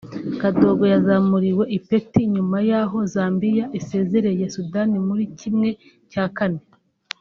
[0.41, 5.69] Katongo yazamuriwe ipeti nyuma y’aho Zambiya isezerereye Sudani muri kimwe
[6.11, 6.61] cya kane